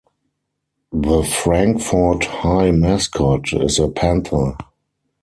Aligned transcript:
The 0.93 1.21
Frankfort 1.21 2.23
High 2.25 2.71
mascot 2.71 3.53
is 3.53 3.77
a 3.77 3.87
panther. 3.87 4.57